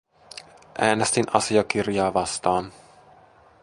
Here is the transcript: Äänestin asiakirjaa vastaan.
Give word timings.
Äänestin 0.79 1.25
asiakirjaa 1.33 2.11
vastaan. 2.13 2.71